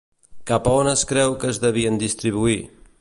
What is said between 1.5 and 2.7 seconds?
es devien distribuir?